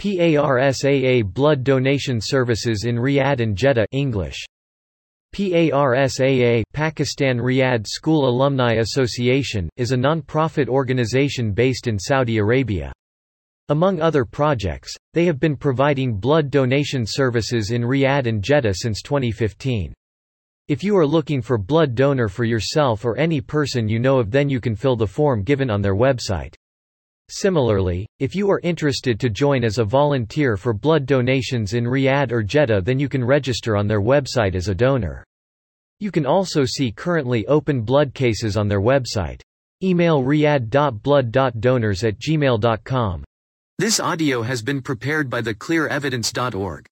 PARSAA 0.00 1.24
Blood 1.24 1.64
Donation 1.64 2.20
Services 2.20 2.84
in 2.84 2.94
Riyadh 2.94 3.40
and 3.40 3.56
Jeddah 3.56 3.86
English 3.90 4.46
PARSAA 5.34 6.62
Pakistan 6.72 7.38
Riyadh 7.38 7.84
School 7.84 8.28
Alumni 8.28 8.74
Association, 8.74 9.68
is 9.76 9.90
a 9.90 9.96
non-profit 9.96 10.68
organization 10.68 11.50
based 11.50 11.88
in 11.88 11.98
Saudi 11.98 12.38
Arabia. 12.38 12.92
Among 13.70 14.00
other 14.00 14.24
projects, 14.24 14.94
they 15.14 15.24
have 15.24 15.40
been 15.40 15.56
providing 15.56 16.14
blood 16.14 16.48
donation 16.48 17.04
services 17.04 17.72
in 17.72 17.82
Riyadh 17.82 18.28
and 18.28 18.40
Jeddah 18.40 18.74
since 18.74 19.02
2015. 19.02 19.92
If 20.68 20.84
you 20.84 20.96
are 20.96 21.06
looking 21.06 21.42
for 21.42 21.58
blood 21.58 21.96
donor 21.96 22.28
for 22.28 22.44
yourself 22.44 23.04
or 23.04 23.18
any 23.18 23.40
person 23.40 23.88
you 23.88 23.98
know 23.98 24.20
of 24.20 24.30
then 24.30 24.48
you 24.48 24.60
can 24.60 24.76
fill 24.76 24.94
the 24.94 25.08
form 25.08 25.42
given 25.42 25.70
on 25.70 25.82
their 25.82 25.96
website. 25.96 26.54
Similarly, 27.30 28.06
if 28.20 28.34
you 28.34 28.50
are 28.50 28.60
interested 28.62 29.20
to 29.20 29.28
join 29.28 29.62
as 29.62 29.78
a 29.78 29.84
volunteer 29.84 30.56
for 30.56 30.72
blood 30.72 31.04
donations 31.04 31.74
in 31.74 31.84
Riyadh 31.84 32.32
or 32.32 32.42
Jeddah 32.42 32.80
then 32.80 32.98
you 32.98 33.08
can 33.08 33.22
register 33.22 33.76
on 33.76 33.86
their 33.86 34.00
website 34.00 34.54
as 34.54 34.68
a 34.68 34.74
donor. 34.74 35.24
You 36.00 36.10
can 36.10 36.26
also 36.26 36.64
see 36.64 36.92
currently 36.92 37.46
open 37.46 37.82
blood 37.82 38.14
cases 38.14 38.56
on 38.56 38.68
their 38.68 38.80
website. 38.80 39.40
Email 39.82 40.22
riyadh.blood.donors 40.22 42.04
at 42.04 42.18
gmail.com. 42.18 43.24
This 43.78 44.00
audio 44.00 44.42
has 44.42 44.62
been 44.62 44.80
prepared 44.80 45.28
by 45.28 45.42
theclearevidence.org. 45.42 46.86